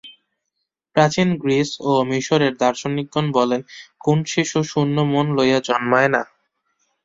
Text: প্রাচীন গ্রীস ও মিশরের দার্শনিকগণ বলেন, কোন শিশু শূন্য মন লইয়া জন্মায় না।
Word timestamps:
প্রাচীন 0.95 1.29
গ্রীস 1.41 1.69
ও 1.81 1.91
মিশরের 2.09 2.53
দার্শনিকগণ 2.57 3.25
বলেন, 3.37 3.61
কোন 4.01 4.17
শিশু 4.33 4.59
শূন্য 4.71 4.95
মন 5.11 5.27
লইয়া 5.37 5.59
জন্মায় 5.67 6.09
না। 6.15 6.21